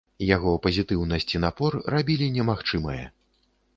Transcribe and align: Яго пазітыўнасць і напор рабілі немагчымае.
Яго 0.35 0.53
пазітыўнасць 0.63 1.29
і 1.35 1.41
напор 1.45 1.77
рабілі 1.97 2.31
немагчымае. 2.39 3.01